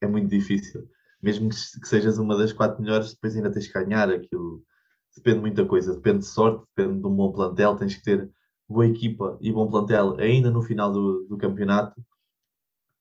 [0.00, 0.88] é muito difícil.
[1.22, 4.62] Mesmo que, que sejas uma das quatro melhores, depois ainda tens que ganhar aquilo.
[5.16, 8.30] Depende de muita coisa, depende de sorte, depende de um bom plantel, tens que ter
[8.68, 12.00] boa equipa e bom plantel ainda no final do, do campeonato.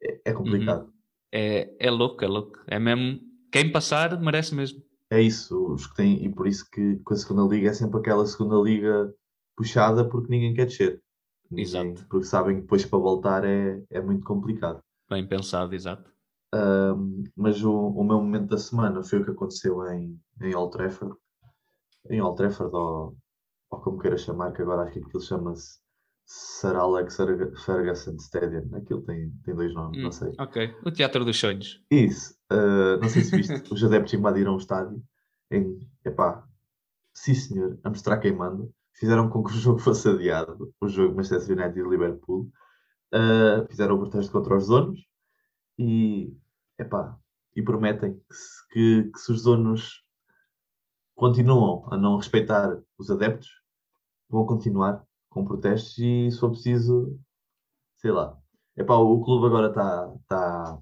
[0.01, 0.93] É, é complicado.
[1.31, 2.59] É, é louco, é louco.
[2.67, 3.19] É mesmo.
[3.51, 4.81] Quem passar merece mesmo.
[5.11, 7.99] É isso, os que têm, e por isso que, que a segunda liga é sempre
[7.99, 9.11] aquela segunda liga
[9.57, 11.01] puxada porque ninguém quer descer.
[11.49, 12.07] Ninguém- Exato.
[12.07, 14.79] Porque sabem que depois para voltar é, é muito complicado.
[15.09, 16.11] Bem pensado, exato.
[16.53, 20.71] Um, mas o, o meu momento da semana foi o que aconteceu em, em Old
[20.71, 21.15] Trafford.
[22.09, 23.17] Em Old Trafford, ou,
[23.71, 25.79] ou como queira chamar, que agora acho que aquilo chama-se
[26.31, 28.69] Sir Alex Ferg- Ferguson Stadium.
[28.75, 30.31] Aquilo tem, tem dois nomes, Hum, não sei.
[30.39, 30.75] Ok.
[30.85, 31.83] O Teatro dos Sonhos.
[31.89, 35.01] Isso, uh, não sei se viste, os adeptos invadiram o estádio
[35.49, 36.47] em, epá,
[37.15, 38.69] sim senhor, a mostrar quem manda.
[38.93, 42.51] Fizeram com que o jogo fosse adiado, o jogo Manchester United e Liverpool.
[43.11, 44.99] Uh, fizeram o protesto contra os donos
[45.79, 46.31] e,
[46.77, 47.17] epá,
[47.55, 50.03] e prometem que se, que, que se os donos
[51.15, 53.49] continuam a não respeitar os adeptos,
[54.29, 57.19] vão continuar com protestos e se for preciso,
[57.97, 58.37] sei lá.
[58.77, 60.79] Epá, o clube agora está tá,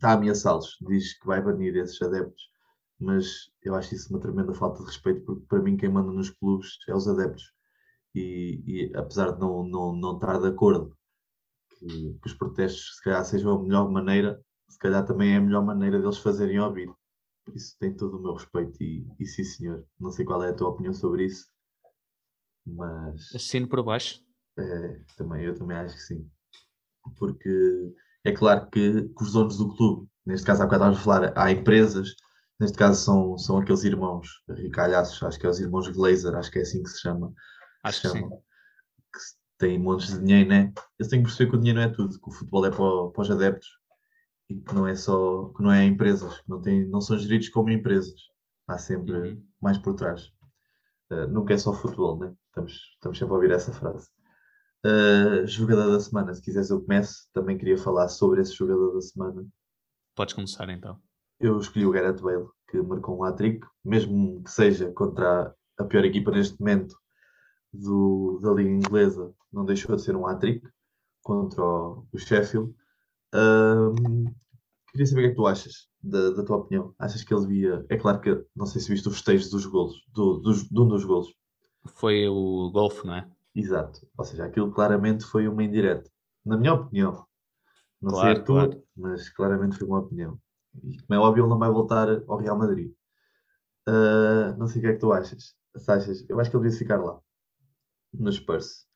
[0.00, 2.50] tá a ameaçá-los, diz que vai banir esses adeptos,
[2.98, 6.30] mas eu acho isso uma tremenda falta de respeito, porque para mim quem manda nos
[6.30, 7.52] clubes é os adeptos.
[8.14, 10.96] E, e apesar de não, não, não estar de acordo
[11.78, 15.40] que, que os protestos se calhar sejam a melhor maneira, se calhar também é a
[15.40, 16.92] melhor maneira deles fazerem ouvir.
[17.44, 19.84] Por isso tem todo o meu respeito e, e sim senhor.
[19.98, 21.46] Não sei qual é a tua opinião sobre isso,
[22.66, 24.20] mas Assino por baixo.
[24.58, 26.30] é, também, eu também acho que sim.
[27.18, 27.94] Porque
[28.24, 31.38] é claro que, que os donos do clube, neste caso há bocado estávamos a falar,
[31.38, 32.14] há empresas,
[32.60, 36.58] neste caso são, são aqueles irmãos ricalhaços, acho que é os irmãos Glazer, acho que
[36.58, 37.32] é assim que se chama.
[37.82, 38.18] Acho que sim.
[38.20, 38.30] chama,
[38.92, 39.20] que
[39.58, 40.72] têm montes de dinheiro, né?
[40.98, 43.10] Eles têm que perceber que o dinheiro não é tudo, que o futebol é para,
[43.12, 43.68] para os adeptos
[44.50, 47.48] e que não é só, que não é empresas, que não, têm, não são geridos
[47.50, 48.20] como empresas.
[48.68, 49.42] Há sempre Uhum.
[49.60, 50.32] mais por trás.
[51.10, 52.34] Uh, nunca é só futebol, né?
[52.48, 54.08] Estamos, estamos sempre a ouvir essa frase.
[54.84, 57.28] Uh, jogador da semana, se quiseres eu começo.
[57.32, 59.46] Também queria falar sobre esse jogador da semana.
[60.14, 61.00] Podes começar então.
[61.38, 66.04] Eu escolhi o Gareth Bale, que marcou um hat-trick, mesmo que seja contra a pior
[66.04, 66.94] equipa neste momento
[67.72, 70.66] do, da Liga Inglesa, não deixou de ser um hat-trick
[71.22, 72.74] contra o, o Sheffield.
[73.34, 74.26] Um,
[74.92, 76.94] queria saber o que é que tu achas, da, da tua opinião.
[76.98, 77.84] Achas que ele devia.
[77.90, 80.88] É claro que não sei se viste os festejos dos golos, do, dos, de um
[80.88, 81.28] dos golos.
[81.94, 83.30] Foi o golfe, não é?
[83.54, 84.06] Exato.
[84.16, 86.10] Ou seja, aquilo claramente foi uma indireta.
[86.44, 87.26] Na minha opinião.
[88.02, 90.40] Não Claro, sei a tua, mas claramente foi uma opinião.
[90.84, 92.92] E como é óbvio, ele não vai voltar ao Real Madrid.
[93.86, 95.54] Ah, não sei o que é que tu achas.
[95.76, 97.20] Se achas, eu acho que ele devia ficar lá.
[98.14, 98.86] No Spurs.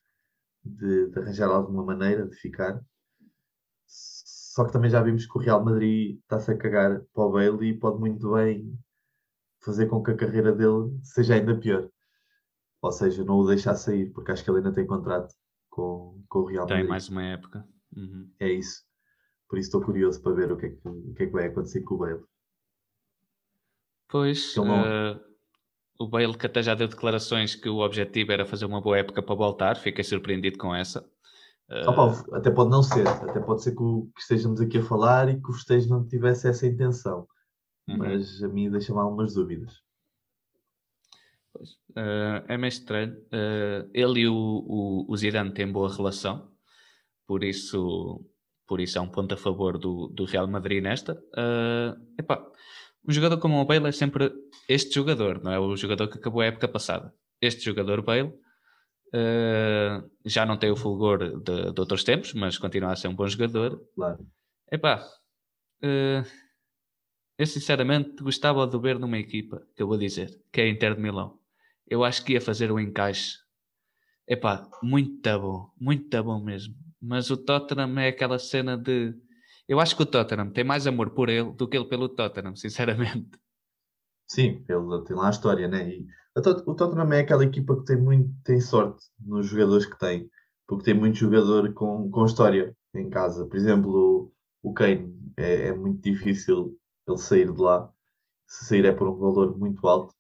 [0.65, 2.81] De, de arranjar alguma maneira de ficar.
[4.55, 7.67] Só que também já vimos que o Real Madrid está-se a cagar para o Bale
[7.67, 8.79] e pode muito bem
[9.65, 11.91] fazer com que a carreira dele seja ainda pior.
[12.81, 15.35] Ou seja, não o deixar sair, porque acho que ele ainda tem contrato
[15.69, 16.89] com, com o Real Tem Madrid.
[16.89, 17.67] mais uma época.
[17.97, 18.31] Uhum.
[18.39, 18.85] É isso.
[19.49, 21.47] Por isso estou curioso para ver o que é que, o que, é que vai
[21.47, 22.23] acontecer com o Bale.
[24.09, 25.21] Pois, eh,
[25.99, 29.21] o Bale que até já deu declarações que o objetivo era fazer uma boa época
[29.21, 31.05] para voltar, fiquei surpreendido com essa.
[31.71, 34.83] Eh, Opa, até pode não ser, até pode ser que, o- que estejamos aqui a
[34.83, 37.27] falar e que o festejo não tivesse essa intenção,
[37.89, 37.99] uhum.
[37.99, 39.73] mas a mim deixa-me algumas dúvidas.
[41.53, 43.17] Pois, eh, é meio estranho.
[43.33, 46.51] Eh, ele e o, o, o Zidane têm boa relação,
[47.27, 48.21] por isso,
[48.67, 51.23] por isso é um ponto a favor do, do Real Madrid nesta.
[51.37, 52.45] Eh, epá,
[53.09, 54.33] um jogador como o Bale é sempre
[54.69, 57.15] este jogador, não é o jogador que acabou a época passada.
[57.41, 58.35] Este jogador Bale
[59.17, 63.15] eh, já não tem o fulgor de, de outros tempos, mas continua a ser um
[63.15, 63.81] bom jogador.
[63.95, 64.27] Claro.
[64.73, 65.07] Epá,
[65.81, 66.25] eh,
[67.39, 70.97] eu sinceramente gostava de ver numa equipa, que eu vou dizer, que é a Inter
[70.97, 71.39] de Milão.
[71.87, 73.39] Eu acho que ia fazer o encaixe.
[74.27, 76.75] Epá, muito bom, muito bom mesmo.
[77.01, 79.15] Mas o Tottenham é aquela cena de.
[79.69, 82.57] Eu acho que o Tottenham tem mais amor por ele do que ele pelo Tottenham,
[82.57, 83.31] sinceramente.
[84.27, 85.89] Sim, ele tem lá a história, né?
[85.89, 86.07] E
[86.37, 89.99] a Tot- o Tottenham é aquela equipa que tem muito, tem sorte nos jogadores que
[89.99, 90.31] tem,
[90.67, 93.47] porque tem muito jogador com, com história em casa.
[93.47, 94.33] Por exemplo,
[94.63, 97.91] o, o Kane é, é muito difícil ele sair de lá.
[98.49, 100.15] Se sair é por um valor muito alto.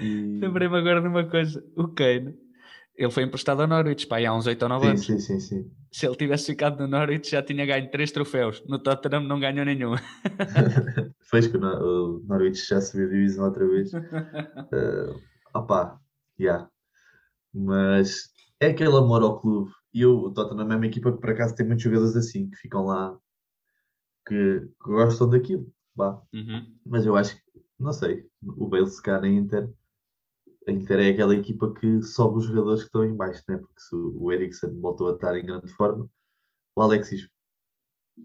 [0.00, 0.06] E...
[0.40, 2.34] Lembrei-me agora de uma coisa: o Kane,
[2.96, 5.06] ele foi emprestado ao Norwich, pá, há uns 8 ou 9 Sim, anos.
[5.06, 5.75] sim, sim, sim.
[5.92, 8.62] Se ele tivesse ficado no Norwich, já tinha ganho 3 troféus.
[8.66, 9.94] No Tottenham não ganhou nenhum.
[11.30, 13.92] Fez que o Nor- o Norwich já subiu a divisão outra vez.
[13.92, 15.20] Uh,
[15.54, 15.98] opá,
[16.38, 16.68] yeah.
[17.54, 19.70] Mas é aquele amor ao clube.
[19.94, 22.84] E o, Tottenham é uma equipa que por acaso tem muitos jogadores assim, que ficam
[22.84, 23.16] lá,
[24.26, 25.72] que, que gostam daquilo.
[25.94, 26.20] Vá.
[26.34, 26.76] Uhum.
[26.84, 27.42] Mas eu acho que,
[27.78, 29.70] não sei, o Bale se calhar na Inter,
[30.66, 33.56] a Inter é aquela equipa que sobe os jogadores que estão em baixo, né?
[33.56, 36.08] Porque se o Eriksen voltou a estar em grande forma,
[36.74, 37.28] o Alexis,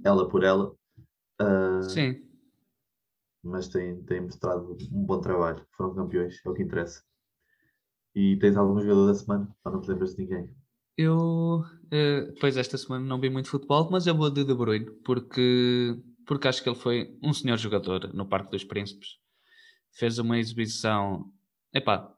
[0.04, 0.74] ela por ela,
[1.42, 2.24] uh, Sim,
[3.44, 5.66] mas tem, tem mostrado um bom trabalho.
[5.76, 7.04] Foram campeões, é o que interessa.
[8.14, 9.56] E tens algum jogador da semana?
[9.64, 10.50] Ou não te lembras de ninguém?
[10.98, 14.92] eu, eh, pois esta semana não vi muito futebol, mas eu vou de De Bruyne,
[15.04, 19.18] porque, porque acho que ele foi um senhor jogador no Parque dos Príncipes.
[19.92, 21.32] Fez uma exibição,
[21.74, 22.16] epá,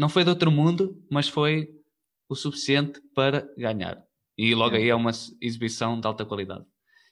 [0.00, 1.78] não foi de outro mundo, mas foi
[2.26, 4.02] o suficiente para ganhar.
[4.36, 4.78] E logo É.
[4.78, 5.10] aí é uma
[5.42, 6.64] exibição de alta qualidade.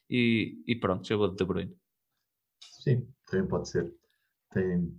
[0.08, 1.76] E, e pronto, vou de De Bruyne.
[2.82, 3.94] Sim, também pode ser.
[4.50, 4.98] Tem,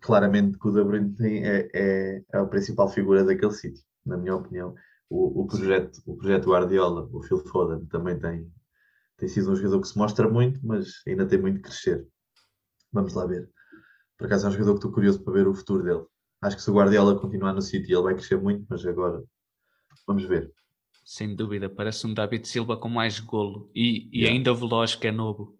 [0.00, 4.16] claramente que o De Bruyne tem, é, é, é a principal figura daquele sítio, na
[4.16, 4.74] minha opinião.
[5.10, 8.50] O, o, projeto, o projeto Guardiola, o Phil Foden, também tem,
[9.18, 12.08] tem sido um jogador que se mostra muito, mas ainda tem muito que crescer.
[12.90, 13.50] Vamos lá ver.
[14.16, 16.06] Por acaso é um jogador que estou curioso para ver o futuro dele.
[16.42, 19.22] Acho que se o Guardiola continuar no City, ele vai crescer muito, mas agora
[20.06, 20.52] vamos ver.
[21.04, 24.36] Sem dúvida, parece um David Silva com mais golo e, e Yeah.
[24.36, 25.56] ainda veloz que é novo.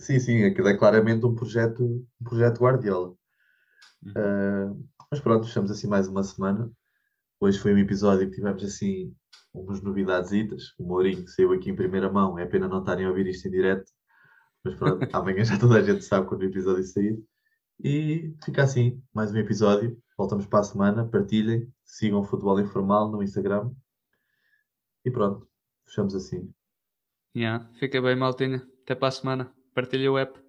[0.00, 3.14] Sim, sim, aquilo é claramente um projeto, um projeto Guardiola.
[4.04, 4.12] Uhum.
[4.16, 4.74] Ah,
[5.10, 6.70] mas pronto, fechamos assim mais uma semana.
[7.40, 9.14] Hoje foi um episódio que tivemos assim
[9.54, 10.34] umas novidades.
[10.78, 12.38] O Mourinho saiu aqui em primeira mão.
[12.38, 13.90] É pena não estarem a ouvir isto em direto.
[14.64, 17.18] Mas pronto, amanhã já toda a gente sabe quando o episódio sair.
[17.82, 20.00] E fica assim, mais um episódio.
[20.16, 21.06] Voltamos para a semana.
[21.06, 23.70] Partilhem, sigam o Futebol Informal no Instagram.
[25.04, 25.46] E pronto,
[25.84, 26.52] fechamos assim.
[27.36, 27.68] Yeah.
[27.78, 28.66] Fica bem, maltinha.
[28.82, 29.52] Até para a semana.
[29.74, 30.45] Partilha o app.